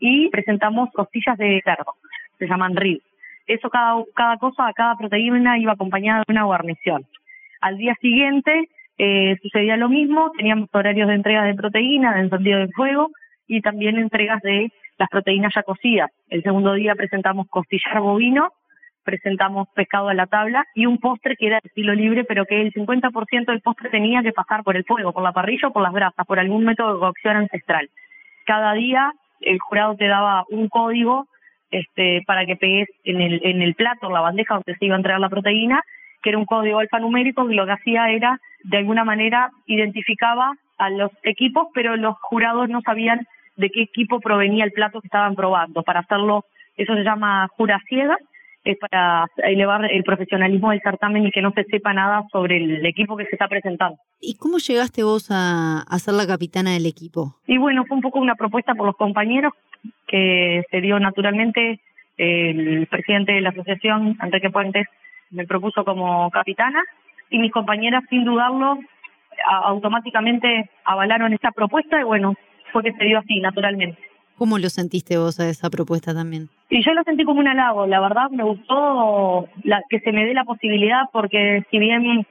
y 0.00 0.30
presentamos 0.30 0.90
costillas 0.92 1.36
de 1.36 1.60
cerdo, 1.62 1.94
se 2.38 2.48
llaman 2.48 2.74
ribs. 2.74 3.04
Eso 3.46 3.68
cada, 3.68 4.02
cada 4.14 4.36
cosa, 4.38 4.72
cada 4.74 4.96
proteína 4.96 5.58
iba 5.58 5.72
acompañada 5.72 6.24
de 6.26 6.32
una 6.32 6.44
guarnición. 6.44 7.04
Al 7.60 7.76
día 7.76 7.94
siguiente 8.00 8.68
eh, 8.98 9.36
sucedía 9.42 9.76
lo 9.76 9.88
mismo, 9.88 10.32
teníamos 10.36 10.68
horarios 10.72 11.08
de 11.08 11.14
entrega 11.14 11.44
de 11.44 11.54
proteína, 11.54 12.14
de 12.14 12.20
encendido 12.22 12.58
de 12.60 12.68
fuego 12.68 13.10
y 13.46 13.60
también 13.60 13.98
entregas 13.98 14.40
de 14.42 14.72
las 14.98 15.08
proteínas 15.08 15.52
ya 15.54 15.62
cocidas. 15.62 16.10
El 16.30 16.42
segundo 16.42 16.72
día 16.74 16.94
presentamos 16.94 17.48
costillar 17.48 18.00
bovino, 18.00 18.52
presentamos 19.04 19.68
pescado 19.74 20.08
a 20.08 20.14
la 20.14 20.26
tabla 20.26 20.64
y 20.74 20.86
un 20.86 20.98
postre 20.98 21.36
que 21.36 21.46
era 21.46 21.60
estilo 21.62 21.94
libre, 21.94 22.24
pero 22.24 22.44
que 22.46 22.60
el 22.60 22.72
50% 22.72 23.46
del 23.46 23.60
postre 23.60 23.90
tenía 23.90 24.22
que 24.22 24.32
pasar 24.32 24.62
por 24.62 24.76
el 24.76 24.84
fuego, 24.84 25.12
por 25.12 25.22
la 25.22 25.32
parrilla 25.32 25.68
o 25.68 25.72
por 25.72 25.82
las 25.82 25.92
brasas, 25.92 26.26
por 26.26 26.38
algún 26.38 26.64
método 26.64 26.94
de 26.94 27.00
cocción 27.00 27.36
ancestral. 27.36 27.88
Cada 28.46 28.72
día 28.74 29.12
el 29.40 29.58
jurado 29.58 29.96
te 29.96 30.06
daba 30.06 30.44
un 30.50 30.68
código 30.68 31.26
este, 31.70 32.22
para 32.26 32.46
que 32.46 32.56
pegues 32.56 32.88
en 33.04 33.20
el, 33.20 33.40
en 33.44 33.62
el 33.62 33.74
plato, 33.74 34.10
la 34.10 34.20
bandeja 34.20 34.54
donde 34.54 34.76
se 34.76 34.84
iba 34.84 34.94
a 34.94 34.98
entregar 34.98 35.20
la 35.20 35.30
proteína, 35.30 35.82
que 36.22 36.30
era 36.30 36.38
un 36.38 36.46
código 36.46 36.78
alfanumérico 36.78 37.48
que 37.48 37.54
lo 37.54 37.66
que 37.66 37.72
hacía 37.72 38.10
era, 38.10 38.38
de 38.64 38.76
alguna 38.76 39.04
manera, 39.04 39.50
identificaba 39.66 40.52
a 40.78 40.90
los 40.90 41.10
equipos, 41.22 41.68
pero 41.74 41.96
los 41.96 42.16
jurados 42.20 42.68
no 42.68 42.80
sabían 42.82 43.26
de 43.56 43.70
qué 43.70 43.82
equipo 43.82 44.20
provenía 44.20 44.64
el 44.64 44.72
plato 44.72 45.00
que 45.00 45.06
estaban 45.06 45.34
probando. 45.34 45.82
Para 45.82 46.00
hacerlo, 46.00 46.44
eso 46.76 46.94
se 46.94 47.02
llama 47.02 47.48
jura 47.56 47.80
ciega, 47.88 48.16
es 48.64 48.78
para 48.78 49.26
elevar 49.38 49.90
el 49.90 50.04
profesionalismo 50.04 50.70
del 50.70 50.80
certamen 50.80 51.26
y 51.26 51.30
que 51.30 51.42
no 51.42 51.52
se 51.52 51.64
sepa 51.64 51.92
nada 51.92 52.24
sobre 52.30 52.58
el 52.58 52.86
equipo 52.86 53.16
que 53.16 53.24
se 53.24 53.32
está 53.32 53.48
presentando. 53.48 53.98
¿Y 54.20 54.36
cómo 54.36 54.58
llegaste 54.58 55.02
vos 55.02 55.30
a, 55.30 55.82
a 55.82 55.98
ser 55.98 56.14
la 56.14 56.26
capitana 56.26 56.72
del 56.72 56.86
equipo? 56.86 57.36
Y 57.46 57.58
bueno, 57.58 57.84
fue 57.86 57.96
un 57.96 58.02
poco 58.02 58.20
una 58.20 58.36
propuesta 58.36 58.74
por 58.74 58.86
los 58.86 58.96
compañeros 58.96 59.52
que 60.06 60.62
se 60.70 60.80
dio 60.80 60.98
naturalmente. 61.00 61.80
El 62.18 62.86
presidente 62.88 63.32
de 63.32 63.40
la 63.40 63.50
asociación, 63.50 64.16
Enrique 64.22 64.50
Puentes, 64.50 64.86
me 65.30 65.46
propuso 65.46 65.84
como 65.84 66.30
capitana 66.30 66.82
y 67.30 67.38
mis 67.38 67.50
compañeras, 67.50 68.04
sin 68.10 68.24
dudarlo, 68.24 68.78
automáticamente 69.46 70.70
avalaron 70.84 71.32
esta 71.32 71.50
propuesta 71.50 72.00
y 72.00 72.04
bueno, 72.04 72.34
fue 72.72 72.82
que 72.82 72.92
se 72.92 73.04
dio 73.04 73.18
así, 73.18 73.40
naturalmente. 73.40 73.98
¿Cómo 74.36 74.58
lo 74.58 74.68
sentiste 74.68 75.16
vos 75.16 75.38
a 75.40 75.48
esa 75.48 75.70
propuesta 75.70 76.14
también? 76.14 76.48
Y 76.70 76.82
yo 76.84 76.92
lo 76.94 77.02
sentí 77.04 77.24
como 77.24 77.40
un 77.40 77.48
halago, 77.48 77.86
la 77.86 78.00
verdad 78.00 78.30
me 78.30 78.44
gustó 78.44 79.48
la, 79.62 79.82
que 79.88 80.00
se 80.00 80.12
me 80.12 80.24
dé 80.24 80.34
la 80.34 80.44
posibilidad 80.44 81.02
porque 81.12 81.64
si 81.70 81.78
bien 81.78 82.26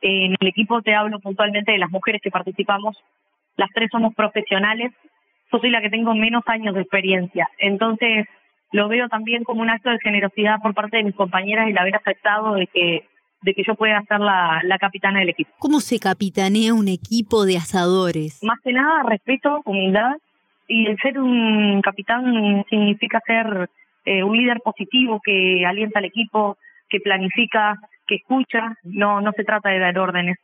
en 0.00 0.36
el 0.40 0.48
equipo 0.48 0.82
te 0.82 0.94
hablo 0.94 1.20
puntualmente 1.20 1.72
de 1.72 1.78
las 1.78 1.90
mujeres 1.90 2.20
que 2.22 2.30
participamos, 2.30 2.96
las 3.56 3.70
tres 3.74 3.88
somos 3.90 4.14
profesionales, 4.14 4.92
yo 5.52 5.58
soy 5.58 5.70
la 5.70 5.80
que 5.80 5.90
tengo 5.90 6.14
menos 6.14 6.42
años 6.46 6.74
de 6.74 6.82
experiencia, 6.82 7.48
entonces 7.58 8.26
lo 8.72 8.88
veo 8.88 9.08
también 9.08 9.44
como 9.44 9.62
un 9.62 9.70
acto 9.70 9.90
de 9.90 9.98
generosidad 10.02 10.60
por 10.60 10.74
parte 10.74 10.96
de 10.96 11.04
mis 11.04 11.14
compañeras 11.14 11.68
el 11.68 11.78
haber 11.78 11.96
aceptado 11.96 12.54
de 12.54 12.66
que 12.66 13.06
de 13.42 13.54
que 13.54 13.62
yo 13.64 13.74
pueda 13.74 14.02
ser 14.08 14.18
la, 14.18 14.60
la 14.64 14.78
capitana 14.78 15.20
del 15.20 15.28
equipo. 15.28 15.50
¿Cómo 15.58 15.80
se 15.80 16.00
capitanea 16.00 16.74
un 16.74 16.88
equipo 16.88 17.44
de 17.44 17.56
asadores? 17.56 18.42
Más 18.42 18.58
que 18.64 18.72
nada, 18.72 19.04
respeto, 19.04 19.62
humildad, 19.64 20.16
y 20.68 20.86
el 20.86 20.96
ser 20.98 21.18
un 21.18 21.80
capitán 21.82 22.64
significa 22.68 23.20
ser 23.26 23.68
eh, 24.04 24.22
un 24.22 24.36
líder 24.36 24.60
positivo 24.64 25.20
que 25.24 25.64
alienta 25.66 25.98
al 25.98 26.04
equipo, 26.06 26.56
que 26.88 27.00
planifica, 27.00 27.76
que 28.06 28.16
escucha. 28.16 28.74
No, 28.84 29.20
no 29.20 29.32
se 29.32 29.44
trata 29.44 29.70
de 29.70 29.78
dar 29.78 29.98
órdenes, 29.98 30.36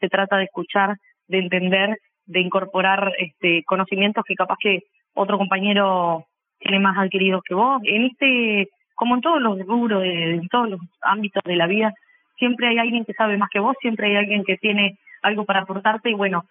se 0.00 0.08
trata 0.08 0.36
de 0.36 0.44
escuchar, 0.44 0.96
de 1.28 1.38
entender, 1.38 1.98
de 2.26 2.40
incorporar 2.40 3.12
este, 3.18 3.62
conocimientos 3.64 4.24
que 4.26 4.34
capaz 4.34 4.56
que 4.60 4.80
otro 5.14 5.38
compañero 5.38 6.24
tiene 6.58 6.78
más 6.78 6.96
adquiridos 6.98 7.42
que 7.46 7.54
vos. 7.54 7.80
En 7.84 8.04
este, 8.04 8.68
como 8.94 9.14
en 9.16 9.20
todos 9.20 9.40
los 9.40 9.58
rubros, 9.66 10.02
de- 10.02 10.34
en 10.34 10.48
todos 10.48 10.70
los 10.70 10.80
ámbitos 11.02 11.42
de 11.44 11.56
la 11.56 11.66
vida, 11.66 11.92
siempre 12.36 12.68
hay 12.68 12.78
alguien 12.78 13.04
que 13.04 13.14
sabe 13.14 13.36
más 13.36 13.48
que 13.50 13.60
vos, 13.60 13.76
siempre 13.80 14.08
hay 14.08 14.16
alguien 14.16 14.44
que 14.44 14.56
tiene 14.58 14.98
algo 15.22 15.44
para 15.44 15.60
aportarte 15.60 16.10
y 16.10 16.14
bueno, 16.14 16.44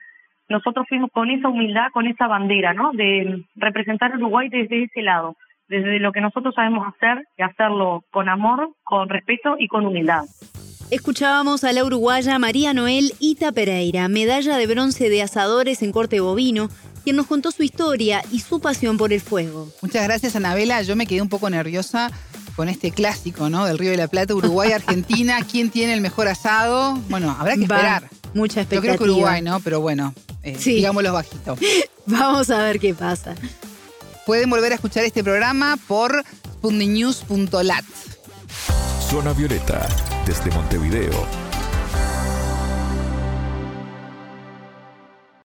nosotros 0.49 0.85
fuimos 0.87 1.09
con 1.11 1.29
esa 1.29 1.49
humildad, 1.49 1.87
con 1.93 2.07
esa 2.07 2.27
bandera, 2.27 2.73
¿no? 2.73 2.91
De 2.93 3.43
representar 3.55 4.11
a 4.13 4.15
Uruguay 4.17 4.49
desde 4.49 4.83
ese 4.83 5.01
lado, 5.01 5.35
desde 5.67 5.99
lo 5.99 6.11
que 6.11 6.21
nosotros 6.21 6.53
sabemos 6.55 6.87
hacer 6.87 7.23
y 7.37 7.43
hacerlo 7.43 8.03
con 8.11 8.29
amor, 8.29 8.69
con 8.83 9.09
respeto 9.09 9.55
y 9.59 9.67
con 9.67 9.85
humildad. 9.85 10.23
Escuchábamos 10.89 11.65
a 11.65 11.73
la 11.73 11.83
uruguaya 11.83 12.39
María 12.39 12.73
Noel 12.73 13.11
Ita 13.19 13.51
Pereira, 13.51 14.07
medalla 14.07 14.55
de 14.57 14.67
bronce 14.67 15.09
de 15.09 15.21
asadores 15.21 15.83
en 15.83 15.91
corte 15.91 16.21
bovino, 16.21 16.69
quien 17.03 17.17
nos 17.17 17.27
contó 17.27 17.51
su 17.51 17.63
historia 17.63 18.21
y 18.31 18.39
su 18.39 18.61
pasión 18.61 18.97
por 18.97 19.11
el 19.11 19.19
fuego. 19.19 19.67
Muchas 19.81 20.05
gracias, 20.05 20.37
Anabela. 20.37 20.81
Yo 20.83 20.95
me 20.95 21.05
quedé 21.05 21.21
un 21.21 21.27
poco 21.27 21.49
nerviosa 21.49 22.09
con 22.55 22.69
este 22.69 22.91
clásico, 22.91 23.49
¿no? 23.49 23.65
Del 23.65 23.77
Río 23.77 23.91
de 23.91 23.97
la 23.97 24.07
Plata, 24.07 24.33
Uruguay, 24.33 24.71
Argentina. 24.75 25.39
¿Quién 25.49 25.71
tiene 25.71 25.93
el 25.93 25.99
mejor 26.01 26.29
asado? 26.29 26.95
Bueno, 27.09 27.35
habrá 27.37 27.55
que 27.55 27.67
Va, 27.67 27.75
esperar. 27.75 28.03
Mucha 28.33 28.55
Yo 28.55 28.61
expectativa. 28.61 28.81
creo 28.81 28.97
que 28.97 29.03
Uruguay, 29.11 29.41
¿no? 29.41 29.59
Pero 29.59 29.81
bueno, 29.81 30.13
eh, 30.47 30.57
Sí. 30.59 30.75
digámoslo 30.75 31.13
bajito. 31.13 31.57
Vamos 32.05 32.49
a 32.49 32.57
ver 32.63 32.79
qué 32.79 32.93
pasa. 32.93 33.35
Pueden 34.25 34.49
volver 34.49 34.71
a 34.71 34.75
escuchar 34.75 35.03
este 35.05 35.23
programa 35.23 35.77
por 35.87 36.23
sputniknews.lat. 36.57 37.83
Zona 39.09 39.31
Violeta, 39.33 39.87
desde 40.25 40.51
Montevideo 40.51 41.25